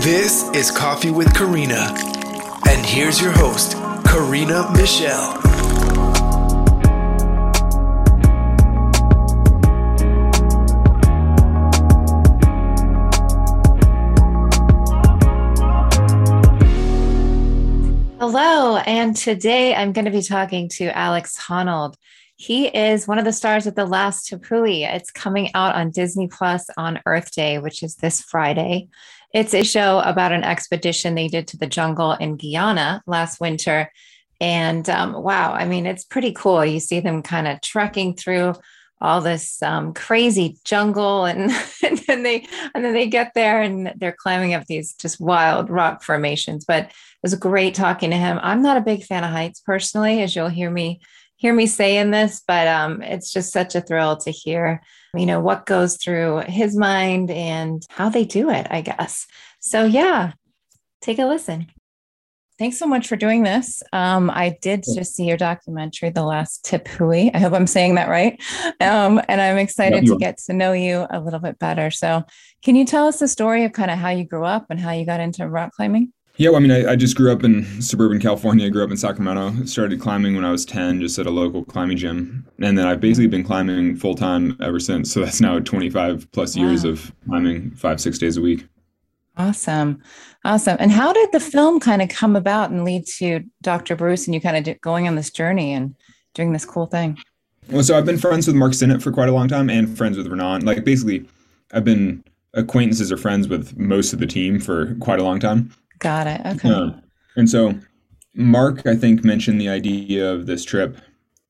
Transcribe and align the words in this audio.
This 0.00 0.48
is 0.54 0.70
Coffee 0.70 1.10
with 1.10 1.34
Karina. 1.34 1.94
And 2.66 2.86
here's 2.86 3.20
your 3.20 3.32
host, 3.32 3.74
Karina 4.06 4.72
Michelle. 4.72 5.32
Hello, 18.18 18.78
and 18.78 19.14
today 19.14 19.74
I'm 19.74 19.92
going 19.92 20.06
to 20.06 20.10
be 20.10 20.22
talking 20.22 20.70
to 20.76 20.96
Alex 20.96 21.36
Honnold. 21.36 21.96
He 22.36 22.68
is 22.68 23.06
one 23.06 23.18
of 23.18 23.26
the 23.26 23.34
stars 23.34 23.66
of 23.66 23.74
The 23.74 23.84
Last 23.84 24.30
Tepui. 24.30 24.90
It's 24.90 25.10
coming 25.10 25.50
out 25.54 25.74
on 25.74 25.90
Disney 25.90 26.26
Plus 26.26 26.70
on 26.78 27.02
Earth 27.04 27.32
Day, 27.32 27.58
which 27.58 27.82
is 27.82 27.96
this 27.96 28.22
Friday. 28.22 28.88
It's 29.32 29.54
a 29.54 29.62
show 29.62 30.00
about 30.00 30.32
an 30.32 30.42
expedition 30.42 31.14
they 31.14 31.28
did 31.28 31.46
to 31.48 31.56
the 31.56 31.66
jungle 31.66 32.12
in 32.12 32.36
Guyana 32.36 33.02
last 33.06 33.40
winter. 33.40 33.90
And 34.40 34.88
um, 34.88 35.22
wow, 35.22 35.52
I 35.52 35.66
mean, 35.66 35.86
it's 35.86 36.04
pretty 36.04 36.32
cool. 36.32 36.64
You 36.64 36.80
see 36.80 37.00
them 37.00 37.22
kind 37.22 37.46
of 37.46 37.60
trekking 37.60 38.14
through 38.14 38.54
all 39.00 39.20
this 39.20 39.62
um, 39.62 39.94
crazy 39.94 40.58
jungle 40.64 41.24
and, 41.26 41.50
and 41.82 41.98
then 42.06 42.22
they 42.22 42.46
and 42.74 42.84
then 42.84 42.92
they 42.92 43.06
get 43.06 43.32
there 43.34 43.62
and 43.62 43.92
they're 43.96 44.16
climbing 44.18 44.54
up 44.54 44.66
these 44.66 44.92
just 44.94 45.20
wild 45.20 45.70
rock 45.70 46.02
formations 46.02 46.64
but 46.64 46.84
it 46.84 46.92
was 47.22 47.34
great 47.34 47.74
talking 47.74 48.10
to 48.10 48.16
him 48.16 48.38
i'm 48.42 48.62
not 48.62 48.76
a 48.76 48.82
big 48.82 49.02
fan 49.02 49.24
of 49.24 49.30
heights 49.30 49.60
personally 49.60 50.22
as 50.22 50.36
you'll 50.36 50.48
hear 50.48 50.70
me 50.70 51.00
hear 51.40 51.54
me 51.54 51.66
say 51.66 51.96
in 51.96 52.10
this 52.10 52.42
but 52.46 52.68
um, 52.68 53.02
it's 53.02 53.32
just 53.32 53.52
such 53.52 53.74
a 53.74 53.80
thrill 53.80 54.16
to 54.16 54.30
hear 54.30 54.80
you 55.16 55.26
know 55.26 55.40
what 55.40 55.66
goes 55.66 55.96
through 55.96 56.42
his 56.46 56.76
mind 56.76 57.30
and 57.30 57.82
how 57.90 58.08
they 58.08 58.24
do 58.24 58.50
it 58.50 58.66
i 58.70 58.80
guess 58.80 59.26
so 59.58 59.84
yeah 59.84 60.32
take 61.00 61.18
a 61.18 61.24
listen 61.24 61.66
Thanks 62.60 62.78
so 62.78 62.86
much 62.86 63.08
for 63.08 63.16
doing 63.16 63.42
this. 63.42 63.82
Um, 63.94 64.28
I 64.28 64.58
did 64.60 64.84
just 64.94 65.14
see 65.14 65.24
your 65.24 65.38
documentary, 65.38 66.10
The 66.10 66.24
Last 66.24 66.62
Tepui. 66.66 67.30
I 67.32 67.38
hope 67.38 67.54
I'm 67.54 67.66
saying 67.66 67.94
that 67.94 68.10
right. 68.10 68.38
Um, 68.82 69.18
and 69.28 69.40
I'm 69.40 69.56
excited 69.56 70.04
to 70.04 70.18
get 70.18 70.36
to 70.44 70.52
know 70.52 70.74
you 70.74 71.06
a 71.08 71.20
little 71.20 71.40
bit 71.40 71.58
better. 71.58 71.90
So, 71.90 72.22
can 72.62 72.76
you 72.76 72.84
tell 72.84 73.08
us 73.08 73.18
the 73.18 73.28
story 73.28 73.64
of 73.64 73.72
kind 73.72 73.90
of 73.90 73.98
how 73.98 74.10
you 74.10 74.24
grew 74.24 74.44
up 74.44 74.66
and 74.68 74.78
how 74.78 74.90
you 74.90 75.06
got 75.06 75.20
into 75.20 75.48
rock 75.48 75.72
climbing? 75.72 76.12
Yeah, 76.40 76.48
well, 76.48 76.56
I 76.56 76.60
mean, 76.60 76.70
I, 76.70 76.92
I, 76.92 76.96
just 76.96 77.16
grew 77.16 77.30
up 77.30 77.44
in 77.44 77.82
suburban 77.82 78.18
California. 78.18 78.64
I 78.64 78.70
grew 78.70 78.82
up 78.82 78.90
in 78.90 78.96
Sacramento. 78.96 79.66
Started 79.66 80.00
climbing 80.00 80.36
when 80.36 80.44
I 80.46 80.50
was 80.50 80.64
10, 80.64 81.02
just 81.02 81.18
at 81.18 81.26
a 81.26 81.30
local 81.30 81.66
climbing 81.66 81.98
gym. 81.98 82.46
And 82.62 82.78
then 82.78 82.86
I've 82.86 82.98
basically 82.98 83.26
been 83.26 83.44
climbing 83.44 83.94
full 83.96 84.14
time 84.14 84.56
ever 84.62 84.80
since. 84.80 85.12
So 85.12 85.20
that's 85.20 85.42
now 85.42 85.58
25 85.58 86.32
plus 86.32 86.56
wow. 86.56 86.62
years 86.62 86.84
of 86.84 87.12
climbing 87.26 87.72
five, 87.72 88.00
six 88.00 88.16
days 88.16 88.38
a 88.38 88.40
week. 88.40 88.66
Awesome. 89.36 90.02
Awesome. 90.46 90.78
And 90.80 90.90
how 90.90 91.12
did 91.12 91.30
the 91.32 91.40
film 91.40 91.78
kind 91.78 92.00
of 92.00 92.08
come 92.08 92.34
about 92.34 92.70
and 92.70 92.86
lead 92.86 93.04
to 93.18 93.44
Dr. 93.60 93.94
Bruce 93.94 94.26
and 94.26 94.34
you 94.34 94.40
kind 94.40 94.66
of 94.66 94.80
going 94.80 95.06
on 95.06 95.16
this 95.16 95.30
journey 95.30 95.74
and 95.74 95.94
doing 96.32 96.54
this 96.54 96.64
cool 96.64 96.86
thing? 96.86 97.18
Well, 97.68 97.82
so 97.82 97.98
I've 97.98 98.06
been 98.06 98.16
friends 98.16 98.46
with 98.46 98.56
Mark 98.56 98.72
Synnott 98.72 99.02
for 99.02 99.12
quite 99.12 99.28
a 99.28 99.32
long 99.32 99.48
time 99.48 99.68
and 99.68 99.94
friends 99.94 100.16
with 100.16 100.26
Renan. 100.26 100.64
Like 100.64 100.84
basically, 100.84 101.28
I've 101.74 101.84
been 101.84 102.24
acquaintances 102.54 103.12
or 103.12 103.18
friends 103.18 103.46
with 103.46 103.76
most 103.76 104.14
of 104.14 104.20
the 104.20 104.26
team 104.26 104.58
for 104.58 104.94
quite 105.00 105.20
a 105.20 105.22
long 105.22 105.38
time. 105.38 105.70
Got 106.00 106.26
it. 106.26 106.40
Okay. 106.44 106.68
Uh, 106.68 106.90
and 107.36 107.48
so 107.48 107.78
Mark, 108.34 108.86
I 108.86 108.96
think, 108.96 109.24
mentioned 109.24 109.60
the 109.60 109.68
idea 109.68 110.30
of 110.30 110.46
this 110.46 110.64
trip. 110.64 110.98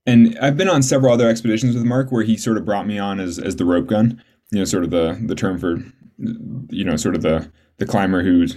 And 0.07 0.39
I've 0.41 0.57
been 0.57 0.69
on 0.69 0.83
several 0.83 1.13
other 1.13 1.29
expeditions 1.29 1.75
with 1.75 1.85
Mark 1.85 2.11
where 2.11 2.23
he 2.23 2.37
sort 2.37 2.57
of 2.57 2.65
brought 2.65 2.87
me 2.87 2.99
on 2.99 3.21
as, 3.21 3.39
as 3.39 3.57
the 3.57 3.65
rope 3.65 3.87
gun, 3.87 4.23
you 4.51 4.59
know, 4.59 4.65
sort 4.65 4.85
of 4.85 4.91
the, 4.91 5.19
the 5.27 5.35
term 5.35 5.59
for, 5.59 5.77
you 6.71 6.85
know, 6.85 6.97
sort 6.97 7.15
of 7.15 7.23
the 7.23 7.51
the 7.81 7.87
climber 7.87 8.23
who's 8.23 8.57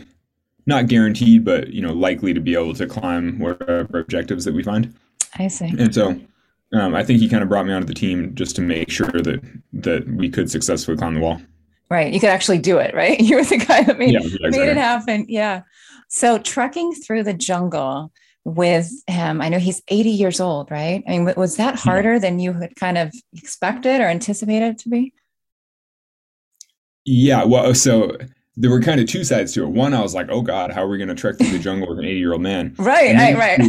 not 0.65 0.87
guaranteed, 0.87 1.43
but 1.43 1.69
you 1.69 1.81
know, 1.81 1.93
likely 1.93 2.33
to 2.33 2.39
be 2.39 2.53
able 2.53 2.73
to 2.75 2.85
climb 2.85 3.39
whatever 3.39 3.99
objectives 3.99 4.45
that 4.45 4.53
we 4.53 4.61
find. 4.61 4.93
I 5.39 5.47
see. 5.47 5.73
And 5.79 5.93
so, 5.93 6.19
um, 6.73 6.93
I 6.93 7.03
think 7.03 7.19
he 7.19 7.29
kind 7.29 7.41
of 7.41 7.49
brought 7.49 7.65
me 7.65 7.73
onto 7.73 7.87
the 7.87 7.93
team 7.93 8.35
just 8.35 8.55
to 8.57 8.61
make 8.61 8.89
sure 8.89 9.11
that 9.11 9.41
that 9.73 10.07
we 10.07 10.29
could 10.29 10.51
successfully 10.51 10.97
climb 10.97 11.15
the 11.15 11.21
wall. 11.21 11.41
Right, 11.93 12.11
you 12.11 12.19
could 12.19 12.29
actually 12.29 12.57
do 12.57 12.79
it. 12.79 12.95
Right, 12.95 13.19
you 13.19 13.35
were 13.35 13.43
the 13.43 13.57
guy 13.57 13.83
that 13.83 13.99
made, 13.99 14.13
yeah, 14.13 14.21
exactly. 14.21 14.49
made 14.49 14.69
it 14.69 14.77
happen. 14.77 15.25
Yeah. 15.29 15.61
So 16.09 16.39
trekking 16.39 16.93
through 16.93 17.23
the 17.23 17.33
jungle 17.33 18.11
with 18.45 18.91
him, 19.07 19.41
I 19.41 19.49
know 19.49 19.59
he's 19.59 19.83
80 19.87 20.09
years 20.09 20.39
old, 20.39 20.71
right? 20.71 21.03
I 21.07 21.11
mean, 21.11 21.33
was 21.37 21.57
that 21.57 21.75
harder 21.75 22.13
yeah. 22.13 22.19
than 22.19 22.39
you 22.39 22.53
had 22.53 22.75
kind 22.75 22.97
of 22.97 23.13
expected 23.33 24.01
or 24.01 24.07
anticipated 24.07 24.79
to 24.79 24.89
be? 24.89 25.13
Yeah. 27.05 27.43
Well, 27.43 27.73
so 27.75 28.17
there 28.55 28.69
were 28.69 28.81
kind 28.81 28.99
of 28.99 29.07
two 29.07 29.23
sides 29.23 29.53
to 29.53 29.63
it. 29.63 29.69
One, 29.69 29.93
I 29.93 30.01
was 30.01 30.13
like, 30.13 30.27
oh 30.29 30.41
God, 30.41 30.71
how 30.71 30.83
are 30.83 30.87
we 30.87 30.97
going 30.97 31.09
to 31.09 31.15
trek 31.15 31.37
through 31.37 31.51
the 31.51 31.59
jungle 31.59 31.89
with 31.89 31.99
an 31.99 32.05
80 32.05 32.19
year 32.19 32.33
old 32.33 32.41
man? 32.41 32.75
Right, 32.77 33.15
right, 33.15 33.37
right. 33.37 33.61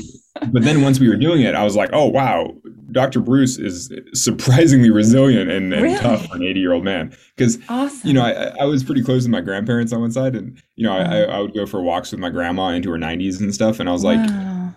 But 0.53 0.62
then 0.62 0.83
once 0.83 0.99
we 0.99 1.09
were 1.09 1.17
doing 1.17 1.43
it, 1.43 1.55
I 1.55 1.65
was 1.65 1.77
like, 1.77 1.91
oh 1.93 2.06
wow, 2.06 2.53
Dr. 2.91 3.21
Bruce 3.21 3.59
is 3.59 3.93
surprisingly 4.15 4.91
resilient 4.91 5.50
and, 5.50 5.72
and 5.72 5.83
really? 5.83 5.99
tough 5.99 6.27
for 6.27 6.37
an 6.37 6.43
80 6.43 6.61
year 6.61 6.72
old 6.72 6.84
man. 6.84 7.15
Because, 7.37 7.59
awesome. 7.69 8.09
you 8.09 8.15
know, 8.15 8.22
I, 8.22 8.53
I 8.61 8.65
was 8.65 8.83
pretty 8.84 9.03
close 9.03 9.23
with 9.23 9.31
my 9.31 9.41
grandparents 9.41 9.93
on 9.93 10.00
one 10.00 10.12
side. 10.12 10.34
And, 10.34 10.61
you 10.77 10.87
know, 10.87 10.93
I, 10.93 11.00
I 11.00 11.05
mm-hmm. 11.05 11.41
would 11.41 11.55
go 11.55 11.67
for 11.67 11.83
walks 11.83 12.12
with 12.12 12.21
my 12.21 12.31
grandma 12.31 12.69
into 12.69 12.91
her 12.91 12.99
90s 12.99 13.41
and 13.41 13.55
stuff. 13.55 13.81
And 13.81 13.89
I 13.89 13.93
was 13.93 14.05
wow. 14.05 14.15
like, 14.15 14.75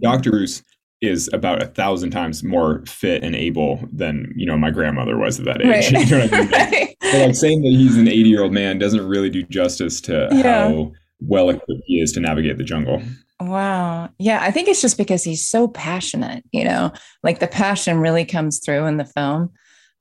Dr. 0.00 0.30
Bruce 0.30 0.62
is 1.00 1.28
about 1.32 1.60
a 1.60 1.66
thousand 1.66 2.10
times 2.10 2.44
more 2.44 2.84
fit 2.86 3.24
and 3.24 3.34
able 3.34 3.80
than 3.92 4.32
you 4.36 4.46
know 4.46 4.56
my 4.56 4.70
grandmother 4.70 5.18
was 5.18 5.40
at 5.40 5.44
that 5.44 5.60
age. 5.60 5.92
Right. 5.92 6.08
you 6.08 6.16
know 6.16 6.28
I 6.32 6.40
mean? 6.40 6.50
right. 7.02 7.26
like 7.26 7.34
saying 7.34 7.62
that 7.62 7.70
he's 7.70 7.96
an 7.96 8.06
80 8.06 8.20
year 8.20 8.42
old 8.42 8.52
man 8.52 8.78
doesn't 8.78 9.06
really 9.06 9.28
do 9.28 9.42
justice 9.42 10.00
to 10.02 10.28
yeah. 10.30 10.68
how 10.68 10.92
well 11.20 11.50
equipped 11.50 11.82
he 11.86 12.00
is 12.00 12.12
to 12.12 12.20
navigate 12.20 12.56
the 12.56 12.64
jungle. 12.64 13.02
Wow. 13.46 14.10
Yeah, 14.18 14.40
I 14.42 14.50
think 14.50 14.68
it's 14.68 14.80
just 14.80 14.98
because 14.98 15.24
he's 15.24 15.46
so 15.46 15.68
passionate, 15.68 16.44
you 16.52 16.64
know, 16.64 16.92
like 17.22 17.40
the 17.40 17.48
passion 17.48 17.98
really 17.98 18.24
comes 18.24 18.58
through 18.58 18.86
in 18.86 18.96
the 18.96 19.04
film. 19.04 19.50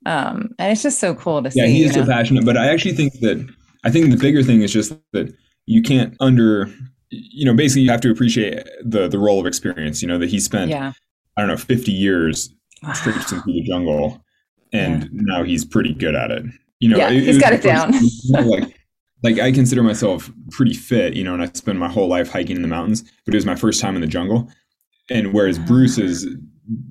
Um, 0.05 0.49
and 0.57 0.71
it's 0.71 0.83
just 0.83 0.99
so 0.99 1.13
cool 1.13 1.43
to 1.43 1.49
yeah, 1.49 1.51
see. 1.51 1.59
Yeah, 1.59 1.67
he 1.67 1.83
is 1.83 1.93
so 1.93 2.05
passionate, 2.05 2.45
but 2.45 2.57
I 2.57 2.67
actually 2.67 2.93
think 2.93 3.13
that 3.19 3.47
I 3.83 3.91
think 3.91 4.09
the 4.09 4.17
bigger 4.17 4.43
thing 4.43 4.61
is 4.61 4.73
just 4.73 4.93
that 5.13 5.33
you 5.67 5.81
can't 5.81 6.15
under 6.19 6.71
you 7.11 7.45
know, 7.45 7.53
basically 7.53 7.83
you 7.83 7.91
have 7.91 8.01
to 8.01 8.11
appreciate 8.11 8.67
the 8.83 9.07
the 9.07 9.19
role 9.19 9.39
of 9.39 9.45
experience. 9.45 10.01
You 10.01 10.07
know 10.07 10.17
that 10.17 10.29
he 10.29 10.39
spent, 10.39 10.71
yeah. 10.71 10.93
I 11.37 11.41
don't 11.41 11.49
know, 11.49 11.57
fifty 11.57 11.91
years 11.91 12.53
wow. 12.81 12.93
traipsing 12.93 13.41
through 13.41 13.53
the 13.53 13.63
jungle, 13.63 14.23
and 14.73 15.03
yeah. 15.03 15.09
now 15.11 15.43
he's 15.43 15.65
pretty 15.65 15.93
good 15.93 16.15
at 16.15 16.31
it. 16.31 16.45
You 16.79 16.89
know, 16.89 16.97
yeah, 16.97 17.09
it, 17.09 17.23
he's 17.23 17.37
it 17.37 17.41
got 17.41 17.53
it 17.53 17.61
down. 17.61 17.93
like, 18.49 18.80
like 19.23 19.39
I 19.39 19.51
consider 19.51 19.83
myself 19.83 20.31
pretty 20.51 20.73
fit, 20.73 21.15
you 21.15 21.23
know, 21.23 21.33
and 21.33 21.43
I 21.43 21.47
spend 21.53 21.79
my 21.79 21.89
whole 21.89 22.07
life 22.07 22.29
hiking 22.29 22.55
in 22.55 22.61
the 22.61 22.67
mountains, 22.67 23.03
but 23.25 23.33
it 23.33 23.37
was 23.37 23.45
my 23.45 23.55
first 23.55 23.81
time 23.81 23.95
in 23.95 24.01
the 24.01 24.07
jungle. 24.07 24.49
And 25.09 25.33
whereas 25.33 25.57
uh-huh. 25.57 25.67
Bruce 25.67 25.97
is 25.97 26.27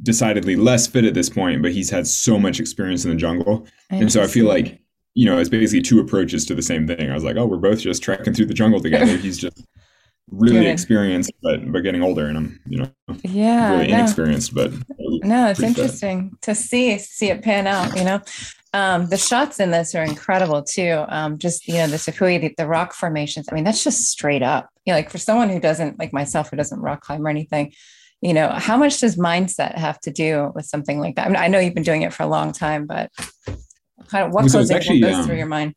decidedly 0.02 0.56
less 0.56 0.86
fit 0.86 1.04
at 1.04 1.14
this 1.14 1.30
point, 1.30 1.62
but 1.62 1.72
he's 1.72 1.90
had 1.90 2.06
so 2.06 2.38
much 2.38 2.60
experience 2.60 3.04
in 3.04 3.10
the 3.10 3.16
jungle, 3.16 3.66
and 3.88 4.12
so 4.12 4.22
I 4.22 4.26
feel 4.26 4.46
like 4.46 4.80
you 5.14 5.26
know, 5.26 5.38
it's 5.38 5.48
basically 5.48 5.82
two 5.82 6.00
approaches 6.00 6.46
to 6.46 6.54
the 6.54 6.62
same 6.62 6.86
thing. 6.86 7.10
I 7.10 7.14
was 7.14 7.24
like, 7.24 7.36
oh, 7.36 7.44
we're 7.44 7.56
both 7.56 7.80
just 7.80 8.02
trekking 8.02 8.32
through 8.32 8.46
the 8.46 8.54
jungle 8.54 8.80
together. 8.80 9.16
He's 9.16 9.38
just 9.38 9.64
really 10.30 10.66
experienced, 10.66 11.32
but 11.42 11.70
but 11.72 11.80
getting 11.80 12.02
older, 12.02 12.26
and 12.26 12.36
I'm 12.36 12.60
you 12.66 12.78
know 12.78 12.90
yeah 13.24 13.72
really 13.72 13.88
no. 13.88 13.98
inexperienced. 13.98 14.54
But 14.54 14.72
no, 14.98 15.48
it's 15.48 15.62
interesting 15.62 16.36
to 16.42 16.54
see 16.54 16.96
see 16.98 17.30
it 17.30 17.42
pan 17.42 17.66
out. 17.66 17.96
You 17.96 18.04
know, 18.04 18.20
um, 18.72 19.08
the 19.08 19.16
shots 19.16 19.58
in 19.58 19.70
this 19.70 19.94
are 19.94 20.04
incredible 20.04 20.62
too. 20.62 21.04
Um, 21.08 21.38
just 21.38 21.66
you 21.66 21.74
know 21.74 21.88
the 21.88 21.96
Tepui, 21.96 22.40
the, 22.40 22.54
the 22.56 22.66
rock 22.66 22.92
formations. 22.92 23.48
I 23.50 23.54
mean, 23.54 23.64
that's 23.64 23.82
just 23.82 24.08
straight 24.08 24.42
up. 24.42 24.68
You 24.84 24.92
know, 24.92 24.98
like 24.98 25.10
for 25.10 25.18
someone 25.18 25.50
who 25.50 25.60
doesn't 25.60 25.98
like 25.98 26.12
myself, 26.12 26.50
who 26.50 26.56
doesn't 26.56 26.80
rock 26.80 27.00
climb 27.00 27.26
or 27.26 27.30
anything. 27.30 27.72
You 28.22 28.34
know, 28.34 28.50
how 28.50 28.76
much 28.76 29.00
does 29.00 29.16
mindset 29.16 29.78
have 29.78 29.98
to 30.00 30.10
do 30.10 30.52
with 30.54 30.66
something 30.66 31.00
like 31.00 31.16
that? 31.16 31.26
I, 31.26 31.28
mean, 31.30 31.36
I 31.36 31.48
know 31.48 31.58
you've 31.58 31.74
been 31.74 31.82
doing 31.82 32.02
it 32.02 32.12
for 32.12 32.22
a 32.22 32.26
long 32.26 32.52
time, 32.52 32.86
but 32.86 33.10
kind 34.08 34.26
of 34.26 34.32
what 34.32 34.50
so 34.50 34.58
goes, 34.58 34.70
actually, 34.70 35.00
goes 35.00 35.14
um, 35.14 35.26
through 35.26 35.38
your 35.38 35.46
mind? 35.46 35.74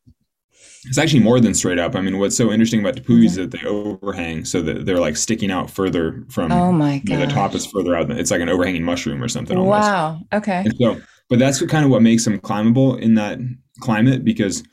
It's 0.86 0.98
actually 0.98 1.22
more 1.22 1.40
than 1.40 1.54
straight 1.54 1.80
up. 1.80 1.96
I 1.96 2.02
mean, 2.02 2.20
what's 2.20 2.36
so 2.36 2.52
interesting 2.52 2.82
about 2.82 2.96
Tepui 2.96 3.06
mm-hmm. 3.06 3.24
is 3.24 3.36
that 3.36 3.52
they 3.52 3.64
overhang, 3.64 4.44
so 4.44 4.62
that 4.62 4.86
they're 4.86 5.00
like 5.00 5.16
sticking 5.16 5.52
out 5.52 5.70
further 5.70 6.26
from. 6.30 6.52
Oh 6.52 6.74
my 6.74 6.98
god! 7.00 7.10
You 7.10 7.18
know, 7.18 7.26
the 7.26 7.32
top 7.32 7.56
is 7.56 7.66
further 7.66 7.96
out. 7.96 8.12
It's 8.12 8.32
like 8.32 8.42
an 8.42 8.50
overhanging 8.50 8.84
mushroom 8.84 9.24
or 9.24 9.30
something. 9.30 9.58
Almost. 9.58 9.82
Wow. 9.82 10.20
Okay. 10.34 10.64
And 10.66 10.76
so, 10.78 11.02
but 11.30 11.40
that's 11.40 11.62
what, 11.62 11.70
kind 11.70 11.86
of 11.86 11.92
what 11.92 12.02
makes 12.02 12.26
them 12.26 12.40
climbable 12.40 12.96
in 12.96 13.16
that 13.16 13.40
climate 13.80 14.24
because 14.24 14.64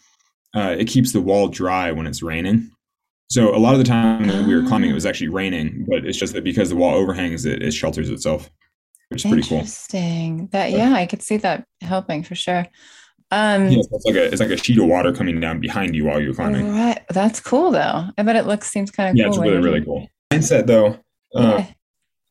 uh, 0.54 0.74
it 0.78 0.86
keeps 0.86 1.12
the 1.12 1.20
wall 1.20 1.48
dry 1.48 1.92
when 1.92 2.06
it's 2.06 2.22
raining. 2.22 2.70
So 3.28 3.54
a 3.54 3.58
lot 3.58 3.74
of 3.74 3.78
the 3.78 3.84
time 3.84 4.26
when 4.26 4.46
we 4.46 4.54
were 4.54 4.66
climbing, 4.66 4.90
it 4.90 4.94
was 4.94 5.06
actually 5.06 5.28
raining, 5.28 5.86
but 5.88 6.04
it's 6.04 6.18
just 6.18 6.32
that 6.32 6.42
because 6.42 6.70
the 6.70 6.76
wall 6.76 6.94
overhangs, 6.94 7.46
it, 7.46 7.62
it 7.62 7.72
shelters 7.72 8.10
itself, 8.10 8.50
which 9.08 9.24
is 9.24 9.30
pretty 9.30 9.46
cool. 9.46 9.58
Interesting. 9.58 10.48
That 10.50 10.72
yeah, 10.72 10.94
I 10.94 11.06
could 11.06 11.22
see 11.22 11.36
that 11.38 11.64
helping 11.80 12.24
for 12.24 12.34
sure. 12.34 12.66
Um, 13.30 13.68
yeah, 13.68 13.78
it's 13.78 14.04
like 14.04 14.16
a 14.16 14.24
it's 14.24 14.40
like 14.40 14.50
a 14.50 14.56
sheet 14.56 14.78
of 14.78 14.86
water 14.86 15.12
coming 15.12 15.38
down 15.38 15.60
behind 15.60 15.94
you 15.94 16.06
while 16.06 16.20
you're 16.20 16.34
climbing. 16.34 16.74
Right, 16.74 17.00
that's 17.10 17.38
cool 17.38 17.70
though. 17.70 18.06
I 18.18 18.22
bet 18.24 18.34
it 18.34 18.46
looks 18.46 18.68
seems 18.68 18.90
kind 18.90 19.08
of 19.08 19.16
yeah, 19.16 19.26
cool. 19.26 19.34
it's 19.34 19.42
really 19.42 19.58
really 19.58 19.84
cool. 19.84 20.08
Mindset 20.32 20.66
though, 20.66 20.98
uh, 21.36 21.58
yeah. 21.58 21.66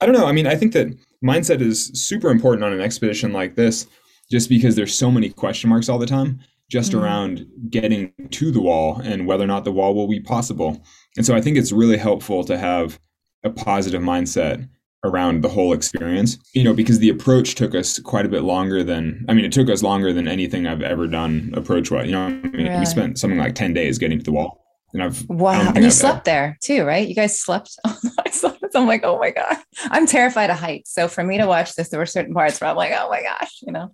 I 0.01 0.05
don't 0.05 0.15
know. 0.15 0.25
I 0.25 0.33
mean, 0.33 0.47
I 0.47 0.55
think 0.55 0.73
that 0.73 0.87
mindset 1.23 1.61
is 1.61 1.85
super 1.93 2.29
important 2.29 2.65
on 2.65 2.73
an 2.73 2.81
expedition 2.81 3.31
like 3.31 3.55
this, 3.55 3.87
just 4.31 4.49
because 4.49 4.75
there's 4.75 4.93
so 4.93 5.11
many 5.11 5.29
question 5.29 5.69
marks 5.69 5.89
all 5.89 5.99
the 5.99 6.05
time. 6.05 6.39
just 6.69 6.91
mm-hmm. 6.91 7.03
around 7.03 7.47
getting 7.69 8.13
to 8.29 8.51
the 8.51 8.61
wall 8.61 9.01
and 9.03 9.25
whether 9.25 9.43
or 9.43 9.47
not 9.47 9.63
the 9.63 9.71
wall 9.71 9.95
will 9.95 10.07
be 10.07 10.19
possible. 10.19 10.83
And 11.17 11.25
so 11.25 11.35
I 11.35 11.41
think 11.41 11.57
it's 11.57 11.71
really 11.71 11.97
helpful 11.97 12.43
to 12.43 12.57
have 12.57 12.99
a 13.43 13.49
positive 13.49 14.01
mindset 14.01 14.69
around 15.03 15.41
the 15.41 15.49
whole 15.49 15.73
experience, 15.73 16.37
you 16.53 16.63
know, 16.63 16.73
because 16.73 16.99
the 16.99 17.09
approach 17.09 17.55
took 17.55 17.73
us 17.73 17.99
quite 17.99 18.25
a 18.25 18.29
bit 18.29 18.43
longer 18.43 18.83
than, 18.83 19.25
I 19.29 19.33
mean, 19.33 19.45
it 19.45 19.51
took 19.51 19.69
us 19.69 19.81
longer 19.81 20.13
than 20.13 20.27
anything 20.27 20.67
I've 20.67 20.81
ever 20.81 21.07
done 21.07 21.53
approach 21.55 21.89
wise. 21.89 22.05
You 22.05 22.11
know, 22.11 22.25
I 22.25 22.29
mean, 22.29 22.51
really? 22.51 22.79
we 22.79 22.85
spent 22.85 23.17
something 23.17 23.39
like 23.39 23.55
10 23.55 23.73
days 23.73 23.97
getting 23.97 24.19
to 24.19 24.25
the 24.25 24.31
wall. 24.31 24.63
And 24.93 25.01
I've, 25.03 25.27
wow. 25.29 25.69
And 25.69 25.77
you 25.77 25.85
I've 25.85 25.93
slept 25.93 26.25
there 26.25 26.57
too, 26.61 26.83
right? 26.83 27.07
You 27.07 27.15
guys 27.15 27.39
slept. 27.39 27.77
I 27.85 28.29
slept. 28.31 28.58
I'm 28.75 28.87
like, 28.87 29.03
oh 29.03 29.19
my 29.19 29.31
God, 29.31 29.57
I'm 29.85 30.05
terrified 30.05 30.49
of 30.49 30.57
heights. 30.57 30.93
So 30.93 31.07
for 31.07 31.23
me 31.23 31.37
to 31.37 31.47
watch 31.47 31.75
this, 31.75 31.89
there 31.89 31.99
were 31.99 32.05
certain 32.05 32.33
parts 32.33 32.59
where 32.59 32.69
I'm 32.69 32.75
like, 32.75 32.93
oh 32.95 33.09
my 33.09 33.21
gosh, 33.21 33.59
you 33.61 33.71
know? 33.71 33.91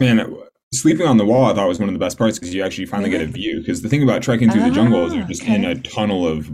Man, 0.00 0.36
sleeping 0.72 1.06
on 1.06 1.16
the 1.16 1.24
wall, 1.24 1.46
I 1.46 1.54
thought 1.54 1.68
was 1.68 1.80
one 1.80 1.88
of 1.88 1.94
the 1.94 1.98
best 1.98 2.18
parts 2.18 2.38
because 2.38 2.54
you 2.54 2.62
actually 2.62 2.86
finally 2.86 3.10
really? 3.10 3.24
get 3.24 3.30
a 3.30 3.32
view. 3.32 3.60
Because 3.60 3.82
the 3.82 3.88
thing 3.88 4.02
about 4.02 4.22
trekking 4.22 4.50
through 4.50 4.62
the 4.62 4.70
jungle 4.70 5.06
is 5.06 5.14
you're 5.14 5.24
ah, 5.24 5.28
just 5.28 5.42
okay. 5.42 5.54
in 5.54 5.64
a 5.64 5.74
tunnel 5.74 6.26
of 6.26 6.50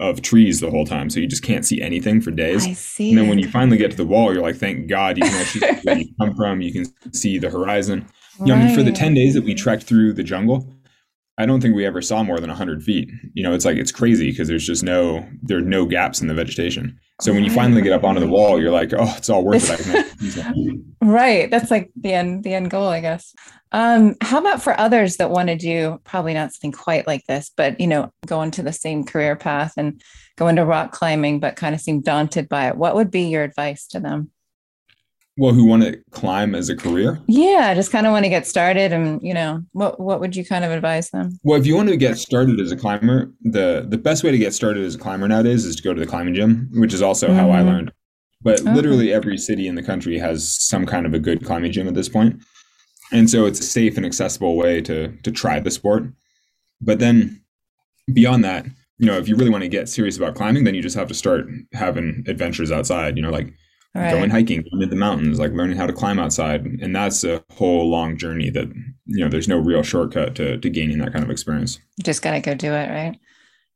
of 0.00 0.20
trees 0.20 0.60
the 0.60 0.70
whole 0.70 0.84
time, 0.84 1.08
so 1.08 1.20
you 1.20 1.26
just 1.26 1.42
can't 1.42 1.64
see 1.64 1.80
anything 1.80 2.20
for 2.20 2.30
days. 2.30 2.66
I 2.66 2.72
see. 2.72 3.10
And 3.10 3.18
then 3.18 3.28
when 3.28 3.38
you 3.38 3.48
finally 3.48 3.76
get 3.76 3.90
to 3.92 3.96
the 3.96 4.04
wall, 4.04 4.32
you're 4.32 4.42
like, 4.42 4.56
thank 4.56 4.88
God 4.88 5.16
you 5.16 5.22
can 5.22 5.34
actually 5.34 5.60
see 5.60 5.80
where 5.84 5.98
you 5.98 6.08
come 6.20 6.34
from. 6.34 6.60
You 6.60 6.72
can 6.72 7.12
see 7.12 7.38
the 7.38 7.48
horizon. 7.48 8.06
You 8.40 8.46
know. 8.46 8.54
I 8.56 8.66
mean, 8.66 8.74
for 8.74 8.82
the 8.82 8.92
ten 8.92 9.14
days 9.14 9.34
that 9.34 9.44
we 9.44 9.54
trekked 9.54 9.84
through 9.84 10.14
the 10.14 10.22
jungle, 10.22 10.68
I 11.38 11.46
don't 11.46 11.60
think 11.60 11.74
we 11.74 11.84
ever 11.84 12.00
saw 12.00 12.22
more 12.22 12.40
than 12.40 12.50
hundred 12.50 12.82
feet. 12.82 13.10
You 13.34 13.42
know, 13.42 13.52
it's 13.52 13.64
like 13.64 13.76
it's 13.76 13.92
crazy 13.92 14.30
because 14.30 14.48
there's 14.48 14.66
just 14.66 14.82
no 14.82 15.26
there 15.42 15.58
are 15.58 15.62
no 15.62 15.84
gaps 15.84 16.20
in 16.20 16.28
the 16.28 16.34
vegetation. 16.34 16.98
So 17.20 17.32
when 17.32 17.44
you 17.44 17.50
finally 17.50 17.80
get 17.80 17.92
up 17.92 18.04
onto 18.04 18.20
the 18.20 18.26
wall, 18.26 18.60
you're 18.60 18.70
like, 18.70 18.92
oh, 18.92 19.14
it's 19.16 19.30
all 19.30 19.42
worth 19.42 19.70
it. 19.70 20.82
right. 21.02 21.50
That's 21.50 21.70
like 21.70 21.90
the 21.96 22.12
end 22.12 22.44
the 22.44 22.54
end 22.54 22.70
goal, 22.70 22.88
I 22.88 23.00
guess. 23.00 23.34
Um, 23.72 24.16
how 24.20 24.38
about 24.38 24.62
for 24.62 24.78
others 24.78 25.16
that 25.16 25.30
want 25.30 25.48
to 25.48 25.56
do 25.56 26.00
probably 26.04 26.34
not 26.34 26.52
something 26.52 26.72
quite 26.72 27.06
like 27.06 27.24
this, 27.26 27.50
but 27.54 27.78
you 27.80 27.86
know, 27.86 28.10
go 28.26 28.42
into 28.42 28.62
the 28.62 28.72
same 28.72 29.04
career 29.04 29.36
path 29.36 29.74
and 29.76 30.00
go 30.36 30.48
into 30.48 30.64
rock 30.64 30.92
climbing, 30.92 31.40
but 31.40 31.56
kind 31.56 31.74
of 31.74 31.80
seem 31.80 32.00
daunted 32.00 32.48
by 32.48 32.68
it? 32.68 32.76
What 32.76 32.94
would 32.94 33.10
be 33.10 33.22
your 33.22 33.44
advice 33.44 33.86
to 33.88 34.00
them? 34.00 34.30
Well, 35.38 35.52
who 35.52 35.66
want 35.66 35.82
to 35.82 36.00
climb 36.12 36.54
as 36.54 36.70
a 36.70 36.76
career? 36.76 37.20
Yeah, 37.26 37.68
I 37.70 37.74
just 37.74 37.92
kind 37.92 38.06
of 38.06 38.12
want 38.12 38.24
to 38.24 38.30
get 38.30 38.46
started, 38.46 38.92
and 38.92 39.20
you 39.22 39.34
know, 39.34 39.62
what 39.72 40.00
what 40.00 40.20
would 40.20 40.34
you 40.34 40.44
kind 40.44 40.64
of 40.64 40.70
advise 40.70 41.10
them? 41.10 41.38
Well, 41.42 41.60
if 41.60 41.66
you 41.66 41.76
want 41.76 41.90
to 41.90 41.96
get 41.96 42.16
started 42.16 42.58
as 42.58 42.72
a 42.72 42.76
climber, 42.76 43.30
the 43.42 43.86
the 43.88 43.98
best 43.98 44.24
way 44.24 44.30
to 44.30 44.38
get 44.38 44.54
started 44.54 44.84
as 44.84 44.94
a 44.94 44.98
climber 44.98 45.28
nowadays 45.28 45.64
is 45.64 45.76
to 45.76 45.82
go 45.82 45.92
to 45.92 46.00
the 46.00 46.06
climbing 46.06 46.34
gym, 46.34 46.70
which 46.74 46.94
is 46.94 47.02
also 47.02 47.28
mm-hmm. 47.28 47.36
how 47.36 47.50
I 47.50 47.58
mm-hmm. 47.58 47.68
learned. 47.68 47.92
But 48.42 48.60
okay. 48.60 48.74
literally 48.74 49.12
every 49.12 49.38
city 49.38 49.66
in 49.66 49.74
the 49.74 49.82
country 49.82 50.18
has 50.18 50.56
some 50.62 50.86
kind 50.86 51.04
of 51.04 51.14
a 51.14 51.18
good 51.18 51.44
climbing 51.44 51.72
gym 51.72 51.88
at 51.88 51.94
this 51.94 52.08
point 52.08 52.40
and 53.12 53.30
so 53.30 53.46
it's 53.46 53.60
a 53.60 53.64
safe 53.64 53.96
and 53.96 54.06
accessible 54.06 54.56
way 54.56 54.80
to 54.80 55.16
to 55.22 55.30
try 55.30 55.60
the 55.60 55.70
sport 55.70 56.04
but 56.80 56.98
then 56.98 57.40
beyond 58.12 58.44
that 58.44 58.66
you 58.98 59.06
know 59.06 59.16
if 59.16 59.28
you 59.28 59.36
really 59.36 59.50
want 59.50 59.62
to 59.62 59.68
get 59.68 59.88
serious 59.88 60.16
about 60.16 60.34
climbing 60.34 60.64
then 60.64 60.74
you 60.74 60.82
just 60.82 60.96
have 60.96 61.08
to 61.08 61.14
start 61.14 61.46
having 61.72 62.24
adventures 62.26 62.72
outside 62.72 63.16
you 63.16 63.22
know 63.22 63.30
like 63.30 63.52
right. 64.00 64.10
going 64.10 64.30
hiking 64.30 64.62
going 64.62 64.82
into 64.82 64.86
the 64.86 64.96
mountains 64.96 65.38
like 65.38 65.52
learning 65.52 65.76
how 65.76 65.86
to 65.86 65.92
climb 65.92 66.18
outside 66.18 66.64
and 66.64 66.94
that's 66.94 67.24
a 67.24 67.42
whole 67.52 67.88
long 67.88 68.16
journey 68.16 68.50
that 68.50 68.68
you 69.06 69.24
know 69.24 69.28
there's 69.28 69.48
no 69.48 69.58
real 69.58 69.82
shortcut 69.82 70.34
to, 70.34 70.58
to 70.58 70.70
gaining 70.70 70.98
that 70.98 71.12
kind 71.12 71.24
of 71.24 71.30
experience 71.30 71.78
you 71.96 72.04
just 72.04 72.22
gotta 72.22 72.40
go 72.40 72.54
do 72.54 72.72
it 72.72 72.90
right 72.90 73.18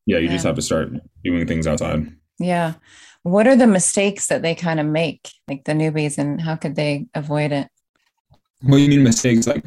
yeah 0.06 0.18
you 0.18 0.26
yeah. 0.26 0.32
just 0.32 0.44
have 0.44 0.56
to 0.56 0.62
start 0.62 0.90
doing 1.24 1.46
things 1.46 1.66
outside 1.66 2.06
yeah 2.38 2.74
what 3.22 3.46
are 3.46 3.56
the 3.56 3.66
mistakes 3.66 4.28
that 4.28 4.42
they 4.42 4.54
kind 4.54 4.80
of 4.80 4.86
make 4.86 5.30
like 5.46 5.64
the 5.64 5.72
newbies 5.72 6.16
and 6.16 6.40
how 6.40 6.56
could 6.56 6.74
they 6.74 7.06
avoid 7.14 7.52
it 7.52 7.68
Well, 8.62 8.78
you 8.78 8.88
mean 8.88 9.02
mistakes 9.02 9.46
like 9.46 9.64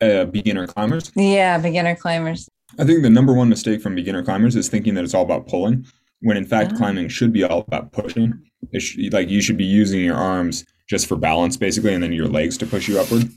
uh, 0.00 0.24
beginner 0.26 0.66
climbers? 0.66 1.12
Yeah, 1.14 1.58
beginner 1.58 1.96
climbers. 1.96 2.48
I 2.78 2.84
think 2.84 3.02
the 3.02 3.10
number 3.10 3.32
one 3.32 3.48
mistake 3.48 3.80
from 3.80 3.94
beginner 3.94 4.22
climbers 4.22 4.56
is 4.56 4.68
thinking 4.68 4.94
that 4.94 5.04
it's 5.04 5.14
all 5.14 5.22
about 5.22 5.46
pulling, 5.46 5.86
when 6.20 6.36
in 6.36 6.44
fact 6.44 6.72
oh. 6.74 6.76
climbing 6.76 7.08
should 7.08 7.32
be 7.32 7.44
all 7.44 7.60
about 7.60 7.92
pushing. 7.92 8.32
Should, 8.78 9.12
like 9.12 9.28
you 9.28 9.40
should 9.40 9.56
be 9.56 9.64
using 9.64 10.00
your 10.00 10.16
arms 10.16 10.64
just 10.88 11.06
for 11.06 11.16
balance, 11.16 11.56
basically, 11.56 11.94
and 11.94 12.02
then 12.02 12.12
your 12.12 12.28
legs 12.28 12.56
to 12.58 12.66
push 12.66 12.88
you 12.88 12.98
upward. 12.98 13.28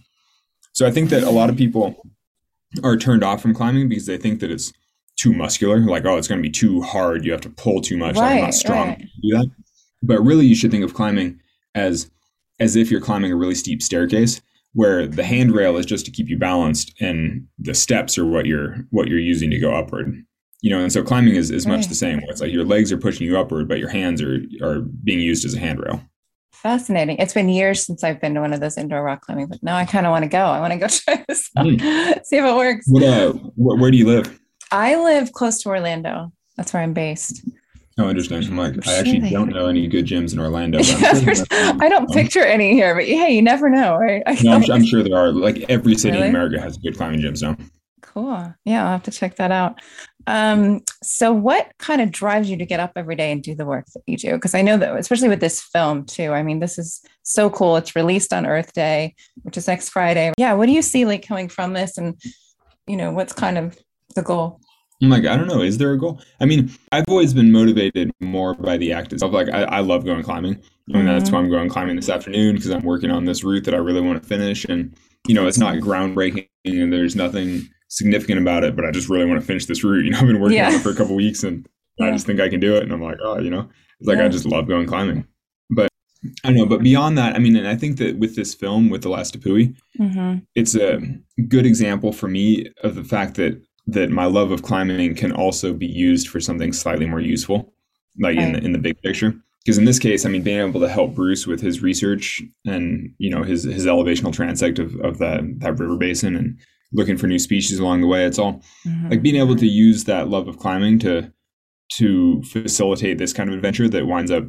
So 0.74 0.88
I 0.88 0.92
think 0.92 1.10
that 1.10 1.24
a 1.24 1.30
lot 1.30 1.50
of 1.50 1.58
people 1.58 1.96
are 2.84 2.96
turned 2.96 3.24
off 3.24 3.42
from 3.42 3.54
climbing 3.54 3.90
because 3.90 4.06
they 4.06 4.18
think 4.18 4.40
that 4.40 4.52
it's 4.52 4.72
too 5.18 5.34
muscular. 5.34 5.80
Like, 5.80 6.06
oh, 6.06 6.18
it's 6.18 6.28
going 6.28 6.42
to 6.42 6.48
be 6.48 6.52
too 6.52 6.82
hard. 6.82 7.26
You 7.26 7.32
have 7.32 7.42
to 7.42 7.50
pull 7.50 7.82
too 7.82 7.98
much. 7.98 8.16
Right, 8.16 8.22
like, 8.22 8.36
I'm 8.36 8.42
not 8.42 8.54
strong 8.54 8.88
right. 8.90 9.00
to 9.00 9.06
do 9.22 9.38
that. 9.38 9.52
But 10.02 10.22
really, 10.22 10.46
you 10.46 10.56
should 10.56 10.72
think 10.72 10.84
of 10.84 10.94
climbing 10.94 11.40
as 11.76 12.10
as 12.60 12.76
if 12.76 12.92
you're 12.92 13.02
climbing 13.02 13.32
a 13.32 13.36
really 13.36 13.56
steep 13.56 13.82
staircase 13.82 14.42
where 14.74 15.08
the 15.08 15.24
handrail 15.24 15.78
is 15.78 15.86
just 15.86 16.06
to 16.06 16.12
keep 16.12 16.30
you 16.30 16.38
balanced 16.38 16.94
and 17.00 17.48
the 17.58 17.74
steps 17.74 18.18
are 18.18 18.26
what 18.26 18.46
you're 18.46 18.86
what 18.92 19.08
you're 19.08 19.20
using 19.20 19.50
to 19.50 19.60
go 19.60 19.74
upward 19.74 20.24
you 20.62 20.70
know 20.70 20.82
and 20.82 20.92
so 20.92 21.04
climbing 21.04 21.36
is, 21.36 21.52
is 21.52 21.66
much 21.66 21.88
the 21.88 21.96
same 21.96 22.20
it's 22.28 22.42
like 22.42 22.52
your 22.52 22.66
legs 22.66 22.92
are 22.92 22.98
pushing 22.98 23.26
you 23.26 23.38
upward 23.38 23.68
but 23.68 23.80
your 23.80 23.90
hands 23.90 24.22
are 24.22 24.40
are 24.62 24.80
being 25.04 25.20
used 25.20 25.46
as 25.46 25.54
a 25.54 25.60
handrail 25.60 26.02
fascinating 26.52 27.18
it's 27.18 27.34
been 27.34 27.50
years 27.50 27.86
since 27.86 28.04
i've 28.04 28.20
been 28.20 28.34
to 28.34 28.42
one 28.42 28.54
of 28.54 28.60
those 28.60 28.78
indoor 28.78 29.02
rock 29.02 29.22
climbing 29.22 29.48
but 29.48 29.62
now 29.64 29.76
i 29.76 29.86
kind 29.86 30.06
of 30.06 30.12
want 30.12 30.24
to 30.24 30.30
go 30.30 30.46
i 30.46 30.60
want 30.60 30.74
to 30.74 30.80
go 30.80 30.88
try 30.90 31.24
this 31.28 31.50
out 31.58 31.66
mm. 31.66 32.26
see 32.26 32.38
if 32.38 32.46
it 32.46 32.56
works 32.56 32.86
what, 32.88 33.04
uh, 33.04 33.32
wh- 33.32 33.80
where 33.80 33.92
do 33.92 33.98
you 33.98 34.06
live 34.06 34.40
i 34.72 34.96
live 34.96 35.32
close 35.32 35.62
to 35.62 35.70
orlando 35.70 36.32
that's 36.58 36.74
where 36.74 36.84
i'm 36.84 36.94
based 36.94 37.42
Oh, 38.00 38.10
interesting. 38.10 38.38
I'm 38.38 38.56
like, 38.56 38.88
I 38.88 38.96
actually 38.96 39.30
don't 39.30 39.50
know 39.50 39.68
any 39.68 39.86
good 39.86 40.06
gyms 40.06 40.32
in 40.32 40.40
Orlando. 40.40 40.80
Yeah, 40.80 41.34
sure 41.34 41.46
I 41.52 41.90
don't 41.90 42.10
picture 42.12 42.46
any 42.46 42.72
here, 42.72 42.96
but 42.96 43.04
hey, 43.04 43.34
you 43.36 43.42
never 43.42 43.70
know, 43.70 43.98
right? 43.98 44.24
no, 44.42 44.54
I'm, 44.54 44.64
I'm, 44.72 44.86
sure 44.86 45.04
there 45.04 45.18
are. 45.18 45.34
Like 45.34 45.66
every 45.68 45.96
city 45.96 46.14
really? 46.14 46.30
in 46.30 46.36
America 46.36 46.62
has 46.62 46.78
good 46.78 46.96
climbing 46.96 47.20
gyms 47.20 47.42
now. 47.42 47.58
Cool. 48.02 48.54
Yeah, 48.64 48.86
I'll 48.86 48.92
have 48.92 49.04
to 49.04 49.12
check 49.12 49.36
that 49.36 49.52
out. 49.52 49.82
Um, 50.30 50.82
so 51.02 51.34
what 51.34 51.72
kind 51.80 52.02
of 52.02 52.12
drives 52.12 52.52
you 52.52 52.58
to 52.58 52.66
get 52.66 52.80
up 52.80 52.92
every 52.96 53.16
day 53.16 53.32
and 53.32 53.42
do 53.42 53.56
the 53.56 53.66
work 53.66 53.88
that 53.96 54.04
you 54.06 54.16
do? 54.16 54.34
Because 54.34 54.54
I 54.54 54.62
know 54.62 54.78
that, 54.78 54.96
especially 54.96 55.28
with 55.28 55.40
this 55.40 55.60
film 55.60 56.06
too. 56.06 56.34
I 56.34 56.44
mean, 56.44 56.60
this 56.60 56.78
is 56.78 57.02
so 57.24 57.50
cool. 57.50 57.78
It's 57.78 57.96
released 57.96 58.32
on 58.32 58.46
Earth 58.46 58.72
Day, 58.74 59.16
which 59.42 59.58
is 59.58 59.68
next 59.68 59.90
Friday. 59.90 60.32
Yeah. 60.38 60.54
What 60.54 60.68
do 60.68 60.72
you 60.72 60.84
see 60.84 61.04
like 61.04 61.28
coming 61.28 61.50
from 61.50 61.74
this, 61.74 61.98
and 61.98 62.16
you 62.86 62.96
know, 62.96 63.12
what's 63.12 63.34
kind 63.34 63.58
of 63.58 63.76
the 64.14 64.22
goal? 64.22 64.62
I'm 65.02 65.10
like, 65.10 65.26
I 65.26 65.36
don't 65.36 65.48
know. 65.48 65.64
Is 65.64 65.80
there 65.80 65.94
a 65.94 65.98
goal? 65.98 66.22
I 66.40 66.46
mean, 66.46 66.70
I've 66.92 67.06
always 67.08 67.34
been 67.34 67.52
motivated 67.52 68.12
more 68.20 68.54
by 68.54 68.78
the 68.78 68.94
act 68.94 69.12
itself. 69.14 69.34
Like, 69.34 69.50
I, 69.50 69.64
I 69.64 69.80
love 69.80 70.06
going 70.06 70.22
climbing. 70.22 70.56
I 70.56 70.58
mean, 70.58 71.06
mm-hmm. 71.06 71.08
that's 71.08 71.32
why 71.32 71.40
I'm 71.40 71.50
going 71.50 71.70
climbing 71.70 71.96
this 71.96 72.10
afternoon 72.10 72.56
because 72.56 72.70
I'm 72.70 72.84
working 72.84 73.10
on 73.10 73.26
this 73.26 73.44
route 73.44 73.64
that 73.64 73.74
I 73.74 73.78
really 73.78 74.02
want 74.02 74.22
to 74.22 74.28
finish. 74.28 74.66
And, 74.66 74.94
you 75.28 75.34
know, 75.34 75.48
it's 75.48 75.58
not 75.58 75.76
groundbreaking 75.76 76.50
and 76.66 76.92
there's 76.92 77.16
nothing 77.16 77.70
significant 77.90 78.40
about 78.40 78.64
it, 78.64 78.76
but 78.76 78.86
I 78.86 78.92
just 78.92 79.10
really 79.10 79.26
want 79.26 79.42
to 79.42 79.46
finish 79.46 79.66
this 79.66 79.84
route. 79.84 80.06
You 80.06 80.12
know, 80.12 80.20
I've 80.20 80.28
been 80.28 80.40
working 80.40 80.58
yeah. 80.58 80.68
on 80.68 80.76
it 80.76 80.82
for 80.82 80.90
a 80.90 80.96
couple 80.96 81.16
weeks 81.16 81.44
and 81.44 81.68
yeah. 81.98 82.08
I 82.08 82.12
just 82.12 82.26
think 82.26 82.40
I 82.40 82.48
can 82.50 82.60
do 82.60 82.76
it. 82.76 82.84
And 82.84 82.94
I'm 82.94 83.02
like, 83.02 83.18
oh, 83.22 83.40
you 83.40 83.50
know, 83.50 83.70
it's 84.00 84.08
like, 84.08 84.18
yeah. 84.18 84.26
I 84.26 84.30
just 84.30 84.46
love 84.46 84.68
going 84.68 84.88
climbing. 84.88 85.28
But 85.70 85.90
I 86.44 86.52
know. 86.52 86.66
But 86.66 86.82
beyond 86.82 87.18
that, 87.18 87.36
I 87.36 87.40
mean, 87.40 87.56
and 87.56 87.68
I 87.68 87.76
think 87.76 87.98
that 87.98 88.18
with 88.18 88.36
this 88.36 88.54
film, 88.54 88.90
with 88.90 89.02
The 89.02 89.10
Last 89.10 89.38
Tepui, 89.38 89.76
mm-hmm. 90.00 90.40
it's 90.56 90.76
a 90.76 91.00
good 91.48 91.66
example 91.66 92.14
for 92.14 92.28
me 92.28 92.72
of 92.84 92.96
the 92.96 93.04
fact 93.04 93.36
that 93.36 93.62
that 93.88 94.12
my 94.12 94.26
love 94.26 94.52
of 94.52 94.62
climbing 94.62 95.16
can 95.16 95.32
also 95.32 95.74
be 95.74 95.88
used 95.88 96.28
for 96.28 96.40
something 96.40 96.72
slightly 96.72 97.08
more 97.08 97.20
useful, 97.20 97.74
like 98.20 98.38
right. 98.38 98.46
in 98.46 98.54
the, 98.54 98.60
in 98.60 98.72
the 98.72 98.78
big 98.78 99.02
picture. 99.02 99.34
Because 99.66 99.80
in 99.80 99.86
this 99.86 99.98
case, 99.98 100.26
I 100.26 100.30
mean, 100.30 100.44
being 100.44 100.60
able 100.60 100.80
to 100.80 100.88
help 100.88 101.16
Bruce 101.16 101.48
with 101.48 101.60
his 101.60 101.82
research 101.82 102.42
and 102.66 103.14
you 103.18 103.30
know 103.30 103.44
his 103.44 103.64
his 103.64 103.86
elevational 103.86 104.34
transect 104.34 104.78
of, 104.78 104.96
of 105.02 105.18
that 105.18 105.42
that 105.60 105.80
river 105.80 105.98
basin 105.98 106.36
and 106.36 106.58
looking 106.92 107.18
for 107.18 107.28
new 107.28 107.40
species 107.40 107.80
along 107.80 108.02
the 108.02 108.08
way, 108.08 108.26
it's 108.26 108.40
all 108.40 108.62
mm-hmm. 108.86 109.10
like 109.10 109.22
being 109.22 109.36
able 109.36 109.56
to 109.56 109.68
use 109.68 110.06
that 110.06 110.30
love 110.30 110.48
of 110.48 110.58
climbing 110.58 111.00
to 111.00 111.32
to 111.94 112.44
facilitate 112.44 113.18
this 113.18 113.34
kind 113.34 113.50
of 113.50 113.56
adventure 113.56 113.90
that 113.90 114.06
winds 114.06 114.30
up 114.30 114.44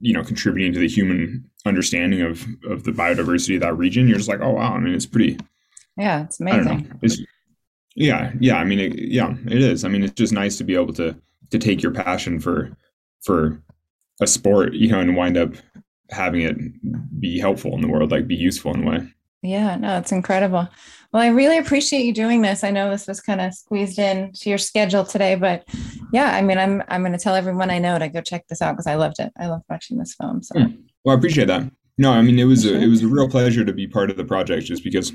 you 0.00 0.14
know 0.14 0.22
contributing 0.22 0.72
to 0.72 0.78
the 0.78 0.88
human 0.88 1.44
understanding 1.66 2.22
of 2.22 2.46
of 2.68 2.84
the 2.84 2.92
biodiversity 2.92 3.54
of 3.54 3.60
that 3.60 3.76
region. 3.76 4.08
You're 4.08 4.18
just 4.18 4.28
like, 4.28 4.40
oh 4.40 4.50
wow, 4.50 4.74
I 4.74 4.80
mean, 4.80 4.94
it's 4.94 5.06
pretty. 5.06 5.38
Yeah, 5.96 6.24
it's 6.24 6.40
amazing. 6.40 6.98
It's 7.02 7.20
yeah, 7.94 8.32
yeah. 8.40 8.56
I 8.56 8.64
mean, 8.64 8.78
it, 8.78 8.98
yeah, 8.98 9.34
it 9.46 9.60
is. 9.60 9.84
I 9.84 9.88
mean, 9.88 10.02
it's 10.02 10.14
just 10.14 10.32
nice 10.32 10.56
to 10.58 10.64
be 10.64 10.74
able 10.74 10.94
to 10.94 11.16
to 11.50 11.58
take 11.58 11.82
your 11.82 11.92
passion 11.92 12.40
for 12.40 12.76
for 13.22 13.62
a 14.20 14.26
sport, 14.26 14.72
you 14.74 14.88
know, 14.88 15.00
and 15.00 15.16
wind 15.16 15.36
up 15.36 15.54
having 16.10 16.42
it 16.42 16.56
be 17.20 17.38
helpful 17.38 17.74
in 17.74 17.80
the 17.80 17.88
world, 17.88 18.10
like 18.10 18.26
be 18.26 18.34
useful 18.34 18.74
in 18.74 18.84
a 18.84 18.90
way. 18.90 19.14
Yeah, 19.42 19.76
no, 19.76 19.96
it's 19.98 20.12
incredible. 20.12 20.68
Well, 21.12 21.22
I 21.22 21.28
really 21.28 21.56
appreciate 21.56 22.04
you 22.04 22.12
doing 22.12 22.42
this. 22.42 22.62
I 22.62 22.70
know 22.70 22.90
this 22.90 23.06
was 23.06 23.20
kind 23.20 23.40
of 23.40 23.54
squeezed 23.54 23.98
in 23.98 24.32
to 24.32 24.48
your 24.48 24.58
schedule 24.58 25.04
today, 25.04 25.34
but 25.34 25.64
yeah, 26.12 26.34
I 26.36 26.42
mean, 26.42 26.58
I'm 26.58 26.82
I'm 26.88 27.02
going 27.02 27.12
to 27.12 27.18
tell 27.18 27.34
everyone 27.34 27.70
I 27.70 27.78
know 27.78 27.98
to 27.98 28.08
go 28.08 28.20
check 28.20 28.46
this 28.48 28.60
out 28.60 28.72
because 28.72 28.86
I 28.86 28.96
loved 28.96 29.18
it. 29.18 29.32
I 29.38 29.46
loved 29.46 29.64
watching 29.70 29.98
this 29.98 30.14
film. 30.14 30.42
So, 30.42 30.56
mm. 30.56 30.78
well, 31.04 31.16
I 31.16 31.18
appreciate 31.18 31.46
that. 31.46 31.70
No, 31.96 32.12
I 32.12 32.22
mean, 32.22 32.38
it 32.38 32.44
was 32.44 32.64
a, 32.66 32.80
it 32.80 32.86
was 32.86 33.02
a 33.02 33.08
real 33.08 33.28
pleasure 33.28 33.64
to 33.64 33.72
be 33.72 33.86
part 33.86 34.10
of 34.10 34.16
the 34.16 34.24
project, 34.24 34.66
just 34.66 34.84
because 34.84 35.12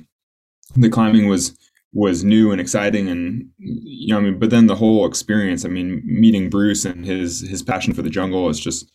the 0.75 0.89
climbing 0.89 1.27
was 1.27 1.57
was 1.93 2.25
new 2.25 2.51
and 2.51 2.59
exciting 2.59 3.07
and 3.07 3.47
you 3.57 4.13
know 4.13 4.17
I 4.17 4.21
mean 4.21 4.37
but 4.37 4.49
then 4.49 4.67
the 4.67 4.75
whole 4.75 5.05
experience 5.05 5.63
I 5.63 5.69
mean 5.69 6.03
meeting 6.05 6.49
Bruce 6.49 6.83
and 6.83 7.05
his 7.05 7.39
his 7.39 7.63
passion 7.63 7.93
for 7.93 8.01
the 8.01 8.09
jungle 8.09 8.49
is 8.49 8.59
just 8.59 8.91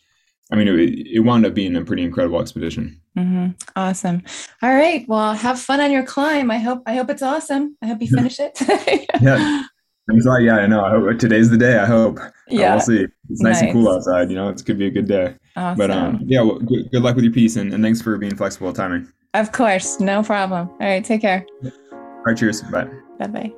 I 0.51 0.57
mean, 0.57 0.67
it, 0.67 1.07
it 1.07 1.19
wound 1.21 1.45
up 1.45 1.53
being 1.53 1.75
a 1.75 1.83
pretty 1.83 2.03
incredible 2.03 2.41
expedition. 2.41 2.99
Mm-hmm. 3.17 3.51
Awesome. 3.75 4.21
All 4.61 4.73
right. 4.73 5.05
Well, 5.07 5.33
have 5.33 5.59
fun 5.59 5.79
on 5.79 5.91
your 5.91 6.03
climb. 6.03 6.51
I 6.51 6.57
hope. 6.57 6.83
I 6.85 6.95
hope 6.95 7.09
it's 7.09 7.21
awesome. 7.21 7.77
I 7.81 7.87
hope 7.87 8.01
you 8.01 8.07
finish 8.07 8.39
it. 8.39 8.57
yeah. 9.21 9.63
Thanks 10.09 10.25
a 10.25 10.29
lot. 10.29 10.41
Yeah, 10.41 10.57
I 10.57 10.67
know. 10.67 10.83
I 10.83 10.89
hope 10.89 11.19
today's 11.19 11.49
the 11.49 11.57
day. 11.57 11.77
I 11.77 11.85
hope. 11.85 12.19
Yeah. 12.49 12.71
Uh, 12.71 12.75
we'll 12.75 12.81
see. 12.81 13.07
It's 13.29 13.41
nice, 13.41 13.55
nice, 13.55 13.61
and 13.61 13.71
cool 13.71 13.89
outside. 13.89 14.29
You 14.29 14.35
know, 14.35 14.49
it 14.49 14.63
could 14.65 14.77
be 14.77 14.87
a 14.87 14.91
good 14.91 15.07
day. 15.07 15.35
Awesome. 15.55 15.77
But 15.77 15.91
um, 15.91 16.19
yeah. 16.25 16.41
Well, 16.41 16.59
good, 16.59 16.91
good 16.91 17.01
luck 17.01 17.15
with 17.15 17.23
your 17.23 17.33
piece, 17.33 17.55
and, 17.55 17.73
and 17.73 17.81
thanks 17.83 18.01
for 18.01 18.17
being 18.17 18.35
flexible 18.35 18.67
with 18.67 18.75
timing. 18.75 19.07
Of 19.33 19.53
course, 19.53 20.01
no 20.01 20.21
problem. 20.21 20.67
All 20.67 20.77
right. 20.79 21.03
Take 21.03 21.21
care. 21.21 21.45
All 21.63 22.23
right. 22.25 22.37
Cheers. 22.37 22.61
Bye. 22.63 22.89
Bye. 23.19 23.27
Bye. 23.27 23.53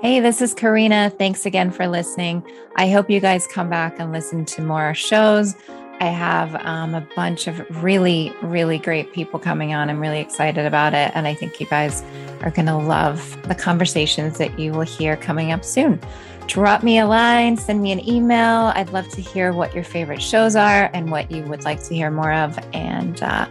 Hey, 0.00 0.18
this 0.20 0.40
is 0.40 0.54
Karina. 0.54 1.10
Thanks 1.10 1.44
again 1.44 1.70
for 1.70 1.86
listening. 1.86 2.42
I 2.76 2.88
hope 2.88 3.10
you 3.10 3.20
guys 3.20 3.46
come 3.46 3.68
back 3.68 3.98
and 3.98 4.12
listen 4.12 4.46
to 4.46 4.62
more 4.62 4.94
shows. 4.94 5.54
I 6.00 6.06
have 6.06 6.54
um, 6.64 6.94
a 6.94 7.06
bunch 7.14 7.46
of 7.46 7.82
really, 7.82 8.32
really 8.40 8.78
great 8.78 9.12
people 9.12 9.38
coming 9.38 9.74
on. 9.74 9.90
I'm 9.90 10.00
really 10.00 10.20
excited 10.20 10.64
about 10.64 10.94
it. 10.94 11.12
And 11.14 11.28
I 11.28 11.34
think 11.34 11.60
you 11.60 11.66
guys 11.66 12.02
are 12.40 12.50
going 12.50 12.66
to 12.66 12.76
love 12.76 13.36
the 13.46 13.54
conversations 13.54 14.38
that 14.38 14.58
you 14.58 14.72
will 14.72 14.80
hear 14.80 15.16
coming 15.16 15.52
up 15.52 15.62
soon. 15.62 16.00
Drop 16.46 16.82
me 16.82 16.98
a 16.98 17.06
line, 17.06 17.56
send 17.56 17.82
me 17.82 17.92
an 17.92 18.08
email. 18.08 18.72
I'd 18.74 18.90
love 18.90 19.08
to 19.10 19.20
hear 19.20 19.52
what 19.52 19.74
your 19.74 19.84
favorite 19.84 20.22
shows 20.22 20.56
are 20.56 20.90
and 20.94 21.10
what 21.10 21.30
you 21.30 21.42
would 21.44 21.64
like 21.64 21.82
to 21.84 21.94
hear 21.94 22.10
more 22.10 22.32
of. 22.32 22.58
And 22.72 23.22
uh, 23.22 23.46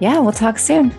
yeah, 0.00 0.18
we'll 0.18 0.32
talk 0.32 0.58
soon. 0.58 0.92